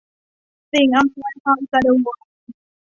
[0.71, 2.17] สิ่งอำนวยความสะดวก